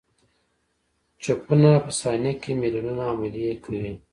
چپونه 1.23 1.71
په 1.85 1.91
ثانیه 1.99 2.33
کې 2.41 2.51
میلیونونه 2.61 3.03
عملیې 3.13 3.53
کوي. 3.63 3.91